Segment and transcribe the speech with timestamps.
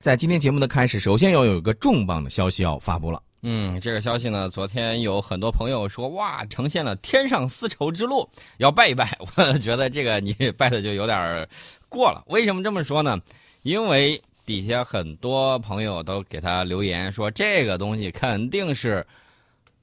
[0.00, 3.20] 在今天节目的开始，首先要有一个重磅的消息要发布了。
[3.42, 9.18] 嗯，这个消息呢，昨天有很多朋友说，哇，呈现了天上丝绸之路，要拜一拜。
[9.18, 11.48] 我觉得这个你拜的就有点
[11.88, 12.22] 过了。
[12.28, 13.18] 为什么这么说呢？
[13.62, 19.04] 因为底下很多朋友都给他留言说，这个东西肯定是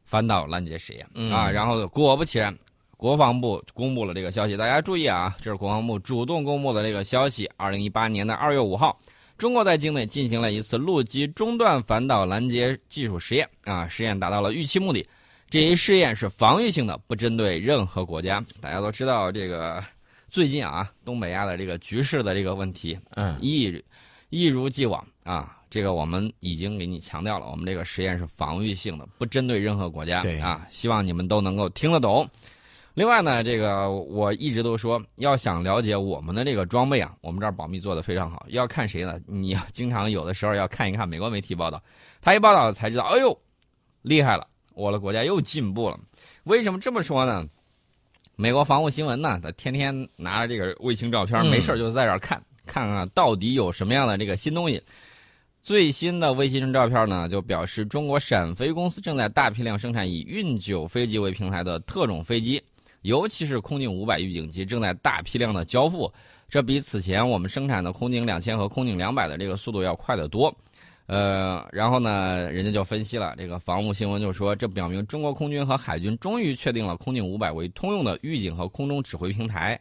[0.06, 1.52] 反导拦截实验、嗯啊。
[1.52, 2.58] 然后果不其然，
[2.96, 7.52] 国防部公布了这个消息，大家注意啊，这是国防部主动公布的这个消息。
[7.58, 8.98] 二零一八年的二月五号。
[9.38, 15.06] 中国在境内进行了一次陆基中段反导拦截技术实验啊，实验达到了预期目的。
[15.50, 18.44] 这一试验是防御性的，不针对任何国家。
[18.60, 19.84] 大家都知道，这个
[20.30, 23.84] 最近啊，东北亚的这个局势的这个问题，嗯，一
[24.30, 25.52] 一如既往啊。
[25.70, 30.22] 这个我们已经给你强调了，我们这个实验是防御性的，不针对任何国家。
[30.22, 32.26] 对啊，希望你们都能够听得懂。
[32.96, 38.46] 另外呢，这个我一直都说，要想了解我们的这个装备啊，我们这儿保密做的非常好。
[38.48, 39.20] 要看谁呢？
[39.28, 41.84] 你要经常有的时候要看一看美国媒体报道，
[42.22, 43.38] 他一报道才知道，哎呦，
[44.02, 46.00] 厉害了，我的国家又进步了。
[46.46, 47.46] 为什么这么说呢？
[48.38, 54.82] 美国防务新闻呢，他天天拿着这个卫星照片，没事就在这看，看看到底有什么样的这个新东西。
[55.62, 62.64] 最新的卫星照片呢，就表示中国陕飞公司正在大批量生产以运九飞机为平台的特种飞机。
[63.06, 66.12] 尤其是空警五百预警机正在大批量的交付，
[66.50, 70.54] 这比此前我们生产的空警两千和空警两百的这个速度要快得多。
[71.06, 79.80] 呃，然后呢，人家就分析了，这个防务新闻就说，这表明中国空军和海军终于确定了空警五百为通用的预警和空中指挥平台。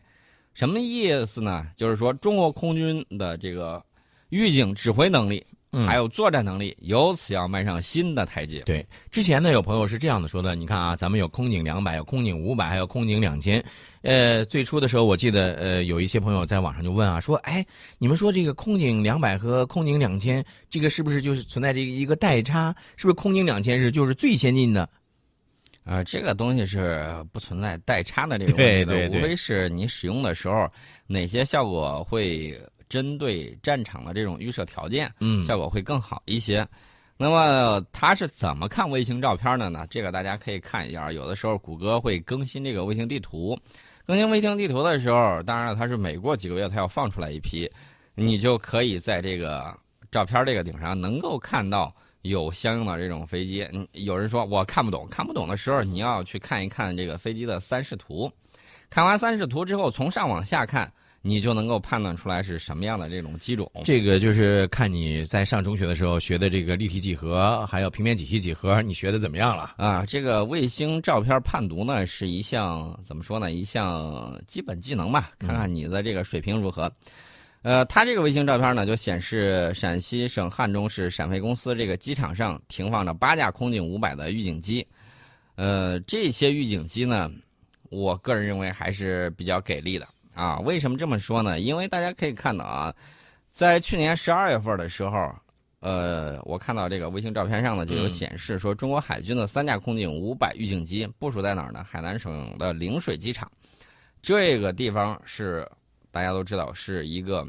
[0.52, 1.66] 什么意思呢？
[1.76, 3.82] 就是说中国空军的这个
[4.28, 5.44] 预警指挥能力。
[5.76, 8.60] 嗯还有作战能力，由此要迈上新的台阶。
[8.60, 13.62] 对，之前呢有朋友是这样的说的，你看啊，咱们有空警两百，有空警五百，还有空警两千。
[14.02, 17.66] 呃，最初的时候，我记得呃有一些朋友在网上就问啊，说，哎，
[17.98, 22.74] 你们说这个空警两百和空警两千，这个是不是就是存在这个一个代差？
[22.96, 24.88] 是不是空警两千是就是最先进的？
[25.84, 30.66] 啊、这个东西是不存在代差的这个问题的，对对对无非是你使用的时候
[31.06, 32.58] 哪些效果会
[32.88, 36.66] 针对战场的这种预设条件，嗯效果会更好一些。
[37.16, 39.86] 那么他是怎么看卫星照片的呢？
[39.88, 43.56] 这个大家可以看一下，有的时候谷歌会更新这个卫星地图，
[44.04, 47.70] 更新卫星地图的时候，当然了，它是每过几个月它要放出来一批，
[48.16, 49.72] 你就可以在这个
[50.10, 53.62] 照片这个顶上能够看到有相应的这种飞机。
[53.72, 58.28] 嗯，有人说我看不懂，看不懂的时候，你要去看一看这个飞机的三视图。
[58.90, 60.92] 看完三视图之后，从上往下看，
[61.26, 63.70] 你就能够判断出来是什么样的这种机种。
[63.82, 69.74] 这个就是看你在上中学的时候学的这个立体几何，还有平面几何几何，你学的怎么样了？
[69.78, 73.50] 啊，这个卫星照片判读呢，是一项怎么说呢？
[73.50, 76.92] 一项基本技能吧，看看你的这个水平如何。
[77.62, 84.86] 呃，它这个卫星照片呢，就显示陕西省汉中市陕飞公司这个机场上停放着八架空警五百的预警机。
[85.54, 87.30] 呃，这些预警机呢，
[87.88, 90.58] 我个人认为还是比较给力的啊。
[90.60, 91.58] 为什么这么说呢？
[91.58, 92.94] 因为大家可以看到啊，
[93.52, 95.34] 在去年十二月份的时候，
[95.80, 101.84] 呃，我看到这个卫星照片上呢，就有嗯显示说，中国海军的三架空警五百预警机部署在哪儿呢？
[101.84, 103.50] 海南省的陵水机场。
[104.22, 105.70] 这个地方是
[106.10, 107.46] 大家都知道是一个，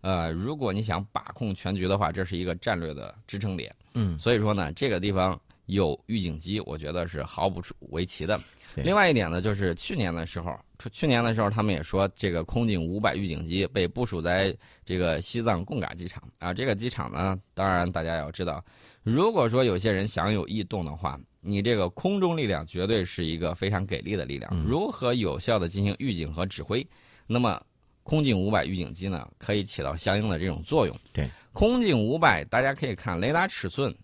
[0.00, 3.74] 呃，如果你想把控全局的话，这是一个战略的支撑点。
[3.92, 8.40] 嗯，所以说呢，这个地方有预警机，我觉得是毫不为奇的。
[8.74, 10.58] 另外一点呢，就是去年的时候，
[10.92, 16.54] 去年的时候，他们也说这个空警五百预警机被部署在这个西藏贡嘎机场啊。
[16.54, 18.64] 这个机场呢，当然大家要知道，
[19.02, 24.50] 如果说有些人想有异动的话，你这个空中力量绝对是一个非常给力的力量。
[24.54, 26.86] 嗯如何有效的进行预警和指挥，
[27.26, 27.60] 那么
[28.04, 30.96] 空警五百预警机呢，可以起到相应的这种作用。
[31.12, 33.94] 对，空警五百大家可以看雷达尺寸。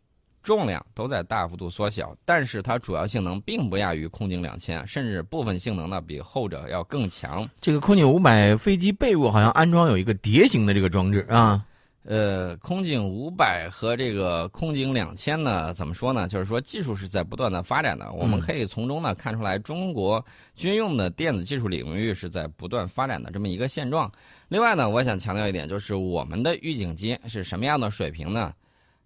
[0.44, 7.48] 重量都在大幅度缩小，但是它主要性能并不亚于空警两千，甚至部分性能呢比后者要更强。
[7.62, 11.64] 这个空警五百飞机背部好像安装有一个碟形的这个装置啊。
[12.06, 16.28] 呃，空警五百和这个空警两千呢，怎么说呢？
[16.28, 20.22] 就是说技术是在不断的发展的，我们可以从中呢看出来，中国
[20.54, 24.12] 军用的电子技术领域是在不断发展的这么一个现状。
[24.48, 28.52] 另外呢，我想强调一点，就是我们的预警机是什么样的水平呢？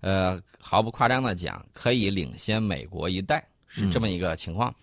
[0.00, 4.74] 呃，毫不夸张的讲，可以领先美国一代，是这么一个情况。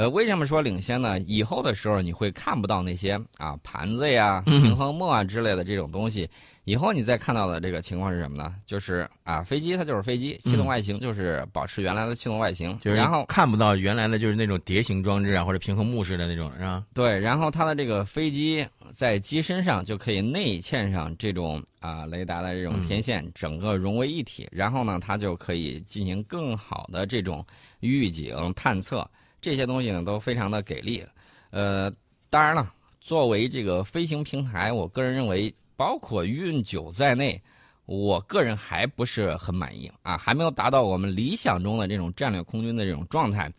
[0.00, 1.20] 呃，为什么说领先呢？
[1.26, 6.26] 以后的时候你会看不到那些啊盘子呀、嗯平衡木啊之类的这种东西。
[6.64, 8.54] 以后你再看到的这个情况是什么呢？
[8.64, 16.82] 就是啊，飞机它就是飞机，气动外形就是保持原来的气动外形，嗯就是然后看不到原来的就是那种碟形装置啊，或者平衡木式的那种，是吧？
[16.94, 24.48] 对，然后它的这个飞机在机身上就可以内嵌上这种啊雷达的这种天线，整个融为一体。
[24.50, 27.44] 然后呢，它就可以进行更好的这种
[27.80, 29.06] 预警探测，
[29.40, 31.04] 这些东西呢都非常的给力。
[31.50, 31.92] 呃，
[32.28, 37.40] 当然了，作为这个飞行平台，我个人认为，包括运九在内。
[37.86, 43.52] 我个人还不是很满意啊，还没有达到我们理想中的这种战略空军的这种状态。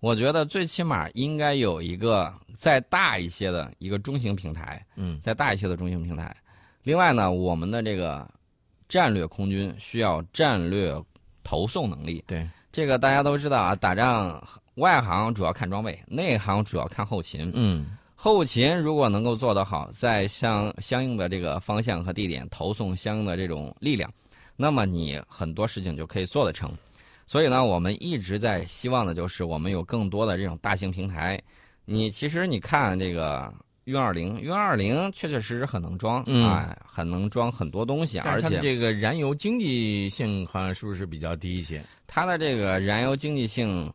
[0.00, 6.36] 我觉得最起码应该有一个再大一些的一个中型平台，嗯，再大一些的中型平台。
[6.82, 8.28] 另外呢，我们的这个
[8.88, 10.92] 战略空军需要战略
[11.44, 12.24] 投送能力。
[12.26, 14.44] 对，这个大家都知道啊，打仗
[14.76, 17.50] 外行主要看装备，内行主要看后勤。
[17.54, 24.10] 嗯，后勤如果能够做得好，在相相应的这个方向和地点投送相应的这种力量，
[24.56, 26.70] 那么你很多事情就可以做得成。
[27.26, 31.40] 所以呢，我们一直在希望的就是我们有更多的这种大型平台。
[31.84, 33.52] 你其实你看这个
[33.84, 41.82] 运二零，运二零确确实实很能装、嗯啊，很能装很多东西，而且这个燃油经济性好像是不是比较低一些？
[42.06, 43.92] 它的这个燃油经济性，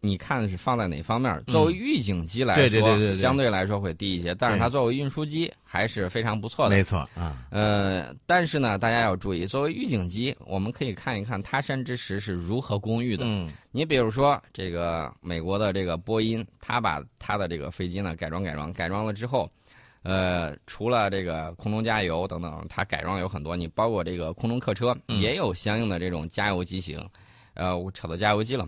[0.00, 1.42] 你看是放在哪方面？
[1.48, 6.76] 作为预警机来说，对对对对对相对来说会低一些，但是它作为运输机还是非常不错的。
[6.76, 13.24] 没错啊，呃，但是呢，大家要注意，作为预警机，我们可以看一看他山之石是如何攻玉的。
[13.26, 19.50] 嗯你比如说，这个美国的这个波音，他把他的这个飞机呢改装改装，改装了之后，
[20.04, 27.04] 呃，除了这个空中加油等等，它改装有很多，你包括这个空中客车嗯也有相应的这种加油机型。
[27.54, 28.66] 呃，我扯到加油机了。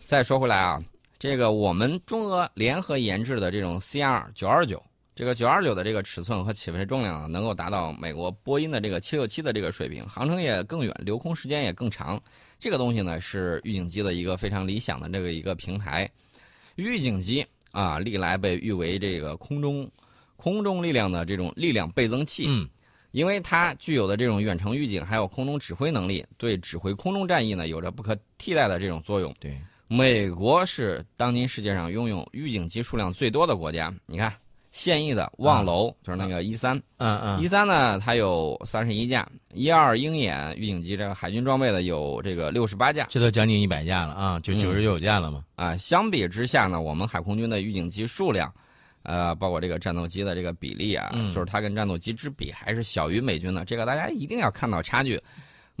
[0.00, 0.82] 再说回来啊，
[1.18, 4.82] 这个我们中俄联合研制的这种 CR 九二九，
[5.14, 12.20] 这个九二九的这个尺寸和起飞重量能够达到美国波音的这个七六七的这个水平，航程也更远，留空时间也更长。
[12.58, 16.10] 这个东西呢是预警机的一个非常理想的这个一个平台。
[16.74, 19.88] 预警机啊，历来被誉为这个空中
[20.34, 22.46] 空中力量的这种力量倍增器。
[22.48, 22.68] 嗯
[23.12, 29.34] 因为它具有的这种远程预警，还有空中指挥能力，对指挥空中战役呢有着不可替代的这种作用。
[29.40, 29.60] 对，
[29.92, 33.92] 美国是当今世界上拥有预警机数量最多的国家。
[34.06, 34.32] 你看，
[34.70, 43.04] 现役的望楼、就是那个一三嗯嗯一三呢，它有三十一架；一二鹰眼预警机这个海军装备的有这个六十八架。
[43.10, 45.42] 这都将近一百架了啊，就嗯九十九架了嘛。
[45.56, 48.54] 啊，相比之下呢，我们海空军的预警机数量，
[49.02, 55.20] 呃，包括这个战斗机的这个比例啊，嗯就是它跟战斗机之比还是小于美军的，这个大家一定要看到差距。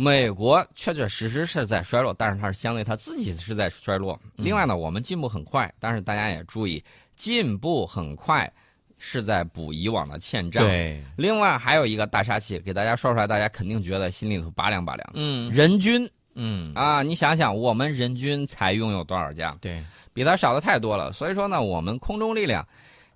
[0.02, 4.18] 美国确确实实是在衰落，但是它是相对它自己是在衰落。
[4.38, 6.82] 嗯另外呢，我们进步很快，但是大家也注意，
[7.16, 8.50] 进步很快
[8.96, 10.66] 是在补以往的欠账。
[10.66, 15.10] 对，另外还有一个大杀器，给大家说出来，大家肯定觉得心里头拔凉拔凉。
[15.12, 19.54] 嗯人均嗯，啊，你想想，我们人均才拥有多少架？
[19.60, 21.12] 对，比它少的太多了。
[21.12, 22.66] 所以说呢，我们空中力量，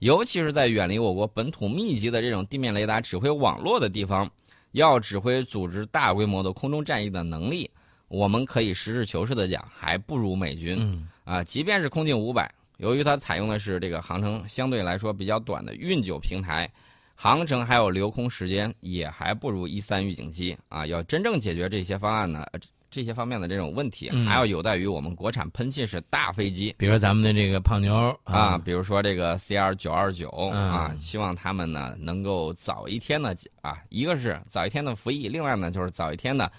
[0.00, 4.30] 尤其是在远离我国本土密集的这种地面雷达指挥网络的地方，
[4.74, 7.70] 要指挥组织大规模的空中战役的能力，
[8.08, 10.76] 我们可以实事求是的讲，还不如美军。
[10.78, 16.70] 嗯啊，即便是空警五百，由于它采用的是这个航程相对来说比较短的运九平台，
[17.14, 20.84] 航程还有留空时间也还不如一三预警机啊。
[20.84, 22.60] 要真正解决这些方案呢，呃
[22.94, 26.72] 这些方面的这种问题，嗯还要有待于我们国产喷气式大飞机。
[26.78, 36.50] 比如咱们的这个胖妞啊，，比如说这个 CR 九二九嗯啊，希望他们呢能够早一天呢啊，一个是早一天的服役，另外呢就是早一天的，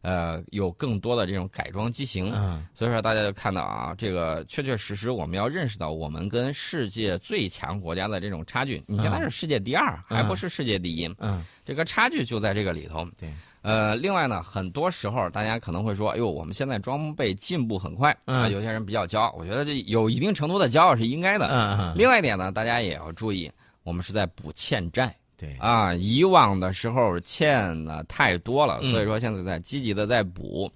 [0.00, 2.32] 呃，有更多的这种改装机型。
[2.34, 8.82] 嗯所以说大家就看到啊，这个确确实实我们要认识到我们跟世界最强国家的这种差距。
[8.86, 13.06] 你现在是世界第二，嗯还不是世界第一，嗯，这个差距就在这个里头。
[13.20, 13.30] 对。
[13.62, 21.46] 呃，另外呢，很多时候大家可能会说，哎呦，我们现在装备进步很快啊，嗯有些人比较骄傲，我觉得这有一定程度的骄傲是应该的。
[21.46, 23.50] 嗯嗯，另外一点呢，大家也要注意，
[23.84, 25.94] 我们是在补欠债对，啊。
[25.94, 30.70] 以往的时候欠的太多了，嗯所以说现在在积极的在补。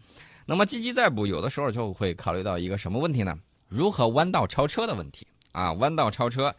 [0.45, 3.37] 那么积极在补，有的时候就会考虑到一个什么问题呢？
[3.69, 5.73] 如何弯道超车的问题啊。
[5.73, 6.55] 弯道超车，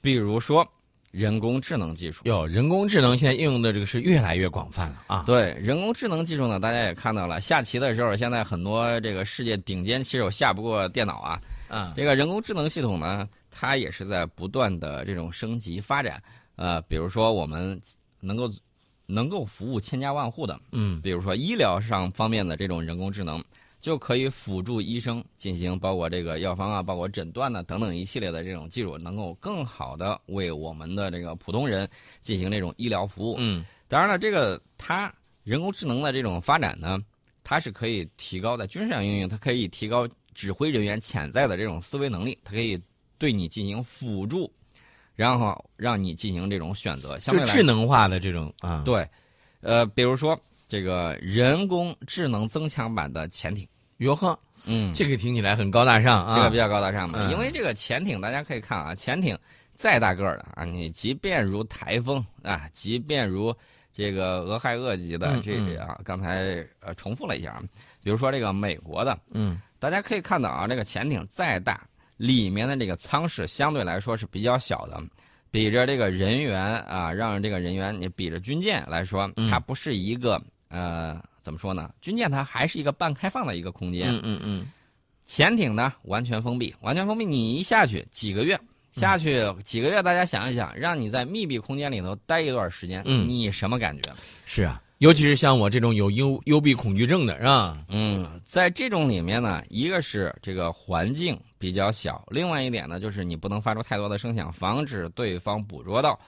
[0.00, 0.66] 比如说
[1.10, 2.22] 人工智能技术。
[2.24, 5.24] 哟，人工智能现在应用的这个是越来越广泛了啊。
[5.26, 11.40] 对人工智能技术呢，大家也看到了，下棋的时候，现在很多这个世界顶尖棋手下不过电脑啊。
[11.70, 16.22] 嗯这个人工智能系统呢，它也是在不断的这种升级发展。
[16.56, 17.80] 呃，比如说我们
[18.20, 18.50] 能够
[19.06, 23.42] 能够服务千家万户的，嗯比如说医疗上方面的这种人工智能，
[23.80, 31.88] 就可以辅助医生进行包括这个药方啊、包括诊断呢等等一系列的这种技术，能够更好的为我们的这个普通人
[32.22, 33.36] 进行这种医疗服务。
[33.38, 35.12] 嗯，当然了，这个它
[35.44, 36.98] 人工智能的这种发展呢，
[37.44, 42.80] 它是可以提高在军事上应用，它可以提高指挥人员潜在的这种思维能力，它可以
[43.16, 44.52] 对你进行辅助，
[45.14, 49.08] 然后让你进行这种选择，相对来智能化的这种啊，对，
[49.60, 57.30] 呃，比如说这个人工智能增强版的潜艇，哟呵，嗯，这个听起来很高大上啊，这个比较高大上嘛，嗯。
[57.32, 59.36] 因为这个潜艇大家可以看啊，潜艇
[59.74, 63.54] 再大个儿的啊，你即便如台风啊，即便如
[63.94, 67.62] 这个俄亥俄级的嗯这个啊，刚才呃重复了一下啊，
[68.02, 69.60] 比如说这个美国的，嗯。
[69.80, 71.80] 大家可以看到啊，这个潜艇再大，
[72.16, 75.00] 里面的这个舱室相对来说是比较小的，
[75.52, 79.48] 比着这个人员啊，让这个人员你比着军舰来说，嗯。
[79.48, 81.90] 它不是一个呃怎么说呢？
[82.00, 84.72] 军舰它还是一个半开放的一个空间，嗯嗯嗯，
[85.26, 88.58] 潜艇呢完全封闭，完全封闭，你一下去几个月。
[88.90, 94.12] 下去几个月，大家想一想，让你在密闭空间里头待一段时间，嗯你什么感觉？
[94.44, 97.78] 是啊，尤其是像我这种有幽幽闭恐惧症的，是吧？
[97.88, 106.18] 嗯，在这种里面呢，一个是这个环境比较小，另外一点呢，就是你不能发出太多的声响，防止对方捕捉到。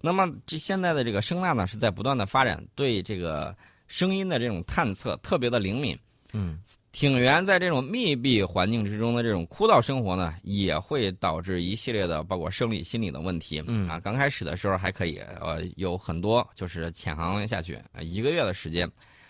[0.00, 3.54] 那么这现在的这个声呐呢，是在不断的发展，对这个
[3.88, 5.98] 声音的这种探测特别的灵敏。
[6.34, 6.58] 嗯，
[6.92, 13.64] 艇员在这种密闭环境之中的这种枯燥生活呢，也会导致一系列的包括生理、心理的问题。
[13.66, 18.86] 嗯啊，刚开始的时候还可以，呃，有很多就是潜航下去，呃一个月的时间，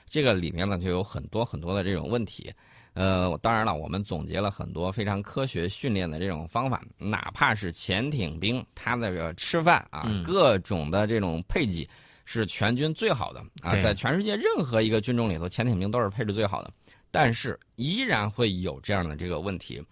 [0.08, 2.52] 这个里面呢就有很多很多的这种问题。
[2.94, 11.88] 呃，当然了，我们总结了很多非常科学训练的这种方法，哪怕是潜艇兵，他的这个吃饭啊，嗯各种的这种配给
[12.30, 16.70] 是全军最好的啊，在全世界任何一个军种里头，潜艇兵都是配置最好的。
[17.10, 19.82] 但是依然会有这样的这个问题。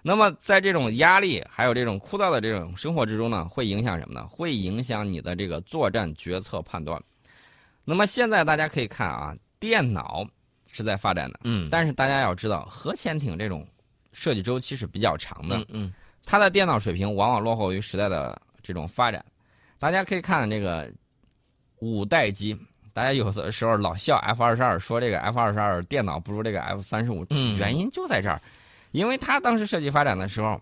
[0.00, 4.26] 那么在这种压力还有这种枯燥的这种生活之中呢，会影响什么呢？
[4.28, 6.98] 会影响你的这个作战决策判断。
[7.84, 10.26] 那么现在大家可以看啊，电脑
[10.72, 13.66] 是在发展的，嗯，但是大家要知道，核潜艇这种
[14.14, 19.22] 设计周期是比较长的，嗯嗯它的电脑水平往往落后于时代的这种发展。
[19.78, 20.90] 大家可以看这个
[21.80, 22.56] 五代机，
[22.92, 28.40] 大家有的时候老笑 F 二十二，说这个 F 二十二电脑不如这个 F 三十五，嗯原因就在这儿，
[28.92, 30.60] 因为它当时设计发展的时候，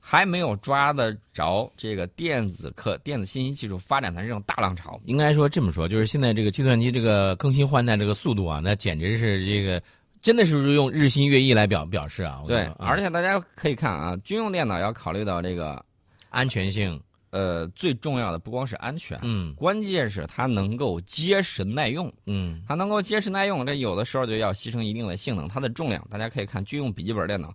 [0.00, 4.98] 还没有抓得着这个电子科、电子信息技术发展的这种大浪潮。
[5.04, 9.82] 应该说这么说，就是现在这个计算机这个更新换代这个速度啊，那简直是这个
[10.22, 12.42] 真的是用日新月异来表表示啊。
[12.46, 15.84] 对而且大家可以看啊，军用电脑要考虑到这个
[16.30, 16.98] 安全性，
[17.30, 22.12] 呃最重要的不光是安全，嗯关键是它能够结实耐用。
[22.26, 25.46] 嗯它能够结实耐用，这有的时候就要牺牲一定的性能。
[25.46, 27.52] 它的重量，大家可以看军用笔记本电脑，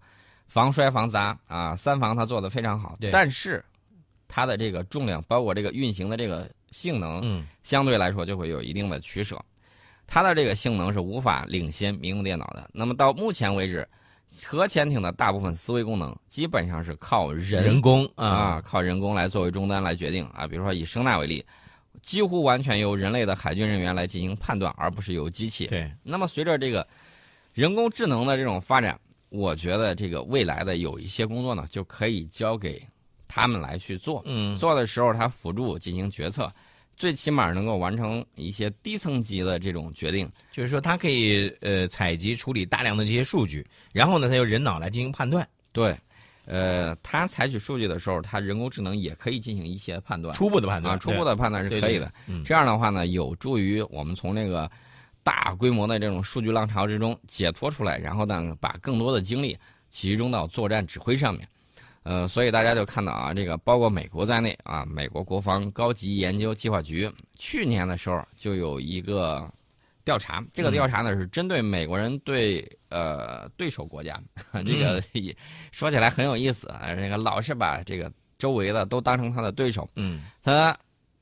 [0.48, 2.96] 防摔防砸啊，三防它做的非常好。
[3.00, 3.64] 对但是
[4.28, 9.40] 它的这个重量，包括这个运行的这个性能，嗯相对来说就会有一定的取舍。
[10.06, 12.70] 它的这个性能是无法领先民用电脑的。
[12.74, 13.88] 那么到目前为止，
[14.46, 20.48] 核潜艇的大部分思维功能基本上是靠人人工啊，啊，靠人工来作为终端来决定啊。
[20.48, 21.46] 比如说以声呐为例，
[22.02, 25.68] 几乎完全由人类的海军人员来进行判断，而不是由机器。
[25.68, 26.86] 对，那么随着这个
[27.54, 29.00] 人工智能的这种发展，
[29.30, 32.82] 我觉得这个未来的有一些工作呢，就可以交给
[33.28, 34.22] 他们来去做。
[34.26, 36.52] 嗯做的时候，他辅助进行决策，
[36.96, 40.30] 最起码能够完成一些低层级的这种决定。
[40.52, 45.98] 就是说它可以呃采集处理大量的这些数据，然后呢，它由人脑来进行判断，对，
[46.46, 50.36] 呃，它采取数据的时候，它人工智能也可以进行一些判断。
[50.36, 52.12] 初步的判断，啊，初步的判断是可以的。。
[52.46, 54.70] 这样的话呢，有助于我们从那个
[55.24, 59.58] 大规模的这种数据浪潮之中解脱出来，然后呢，把更多的精力
[59.90, 61.48] 集中到作战指挥上面。
[62.04, 69.50] 呃，所以大家就看到啊，这个包括美国在内啊，美国国防高级研究计划局去年的时候就有一个
[70.04, 74.22] 调查，这个调查呢是针对美国人对呃对手国家，
[74.66, 75.36] 这个也
[75.72, 79.88] 说起来很有意思啊，这个老是把这个周围的都当成他的对手。
[79.96, 80.78] 嗯他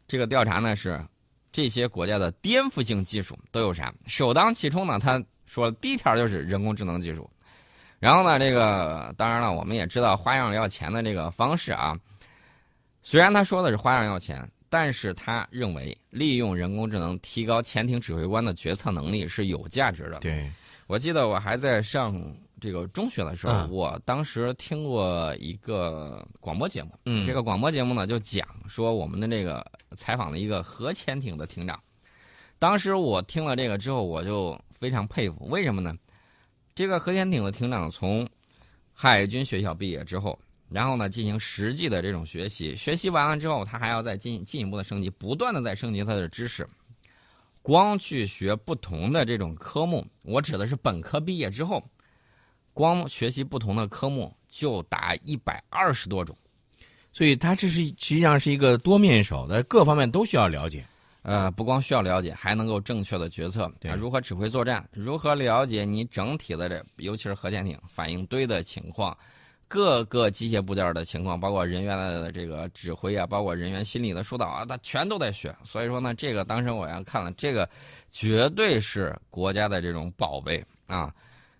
[0.07, 0.99] 这个调查呢是
[1.51, 3.93] 这些国家的颠覆性技术都有啥？
[4.07, 7.29] 首当其冲呢，他说第一条就是人工智能技术。
[8.01, 11.95] 然后呢，这个当然了，我们也知道花样要钱的这个方式啊。
[13.03, 20.17] 虽然他说的是花样要钱，但是他认为利用人工智能提高潜艇指挥官的决策能力是有价值的。
[20.17, 20.49] 对，
[20.87, 22.19] 我记得我还在上
[22.59, 29.63] 这个中学的时候，嗯我当时听过一个广播节目，嗯这个广播节目呢就讲说我们的这个
[29.95, 31.79] 采访了一个核潜艇的艇长。
[32.57, 35.95] 当时我听了这个之后，我就非常佩服，为什么呢？
[36.73, 38.27] 这个核潜艇的艇长从
[38.93, 40.37] 海军学校毕业之后，
[40.69, 46.67] 然后呢进行实际的这种学习，学习完了之后，他还要再进进一步的升级，不断的在升级他的知识。
[47.61, 51.83] 光去学不同的这种科目，我指的是本科毕业之后，
[52.73, 56.35] 光学习不同的科目就达一百二十多种。
[57.13, 60.85] 所以他这是实际上是一个多面手的，各方面都需要了解。
[61.23, 69.15] 呃，不光需要了解，还能够正确的决策，对啊，如何指挥作战，如何了解你整体的这，尤其是核潜艇反应堆的情况，
[69.67, 75.55] 各个机械部件的情况，包括人员的这个指挥啊，包括人员心理的疏导啊，他全都得学。
[75.63, 77.69] 所以说呢，这个当时我要看了，这个
[78.09, 81.13] 绝对是国家的这种宝贝啊。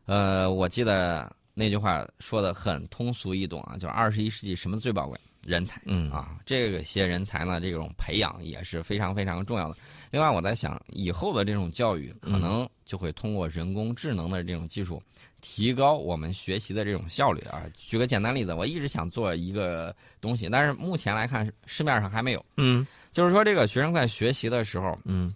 [0.08, 5.20] 呃，我记得那句话说的很通俗易懂啊，就是二十一世纪什么最宝贵？
[5.46, 5.82] 人才。
[5.86, 9.76] 嗯啊，这些人才呢，这种培养也是非常非常重要的。
[10.12, 15.02] 另外，我在想，以后的这种教育可能就会通过人工智能的这种技术，
[15.42, 17.64] 提高我们学习的这种效率啊。
[17.74, 22.46] 举个简单例子，我一直想做一个东西，但是目前来看市面上还没有。
[22.58, 25.34] 嗯就是说，这个学生在学习的时候，嗯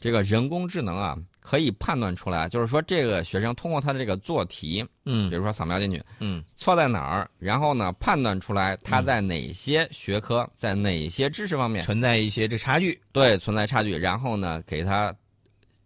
[0.00, 13.00] 这个人工智能啊，可以判断出来，就是说这个学生通过他的这个做题，嗯比嗯如说扫描进去，嗯错在哪儿，然后呢判断出来他在哪些学科，在哪些知识方面存在一些这差距。
[13.12, 15.14] 对存在差距，然后呢给他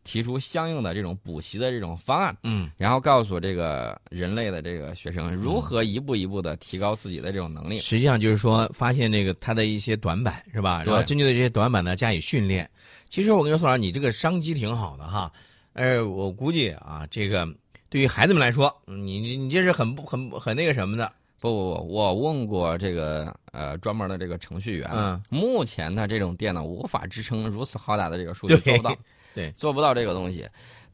[0.04, 7.78] 提出相应的这种补习的这种方案，嗯然后告诉这个人类的这个学生如何一步一步的提高自己的这种能力。
[7.80, 10.84] 实际上就是说，发现这个他的一些短板是吧？
[10.84, 12.68] 然后针对这些短板呢加以训练。
[13.08, 15.32] 其实我跟你说，宋老师，你这个商机挺好的哈。
[15.73, 17.49] 呃，我估计啊，这个
[17.88, 21.11] 对于孩子们来说，嗯你你你这是很不很很那个什么的。
[21.40, 28.96] 不不不，我问过这个呃专门的这个程序员，嗯目前的这种电脑无法支撑如此浩大的这个数据，对做不到，
[29.34, 30.48] 对，做不到这个东西。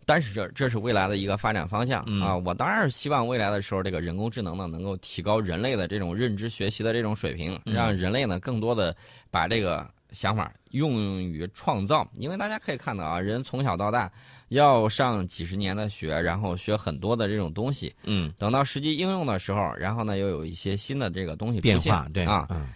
[0.06, 2.20] 但是这这是未来的一个发展方向、嗯。
[2.20, 2.36] 啊！
[2.36, 7.74] 我当然是希望未来的时候，这个人工智能呢能够提高人类的这种认知学习的这种水平，嗯。
[7.74, 8.96] 让人类呢更多的
[9.30, 12.04] 把这个想法用于创造。
[12.14, 14.10] 因为大家可以看到啊，人从小到大
[14.48, 22.66] 要上几十年的学，然后学很多的这种东西，嗯，等到实际应用的时候，然后呢又有一些新的这个东西变化对啊，嗯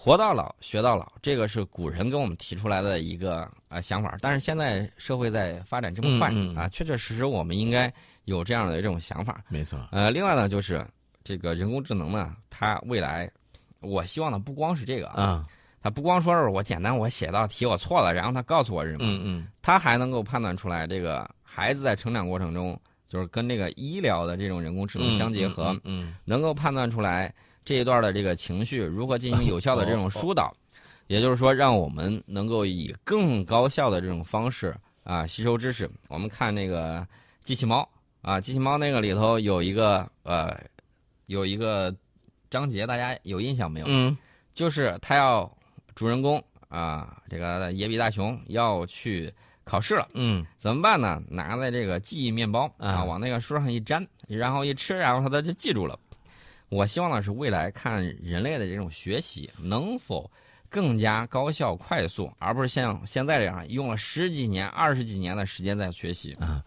[0.00, 4.16] 活到老学到老，这个是古人给我们提出来的一个呃想法。
[4.20, 7.92] 但是现在社会在发展这么快、嗯嗯啊，确确实实我们应该
[8.26, 9.42] 有这样的这种想法。
[9.48, 9.76] 没错。
[9.90, 10.86] 呃，另外呢，就是
[11.24, 13.28] 这个人工智能呢，它未来，
[13.80, 15.44] 我希望呢不光是这个，啊，
[15.82, 27.34] 它不光说是我简单我写道题我错了，然后它告诉我是什么，嗯嗯它还能够判断出来这个孩子在成长过程中，就是跟这个医疗的这种人工智能相结合，嗯能够判断出来
[27.68, 30.56] 这一段的这个情绪如何进行 有效的这种疏导，
[31.06, 35.86] 也就是说，让我们能够以更高效的这种方式啊吸收知识。
[36.08, 37.06] 我们看那个
[37.44, 37.86] 机器猫
[38.22, 40.58] 啊，机器猫那个里头有一个呃
[41.26, 41.94] 有一个
[42.48, 43.86] 章节，大家有印象没有？
[43.86, 44.16] 嗯
[44.54, 45.54] 就是他要
[45.94, 49.30] 主人公啊，这个野比大雄要去
[49.62, 50.08] 考试了。
[50.14, 51.22] 嗯怎么办呢？
[51.28, 55.98] 拿在这个记忆面包啊，啊往那个书上一粘，然后一吃，然后他就记住了。
[56.68, 60.30] 我希望的是未来看人类的这种学习能否
[60.68, 66.34] 更加高效快速，而不是像现在这样用了十几年、二十几年的时间在学习。
[66.34, 66.62] 啊，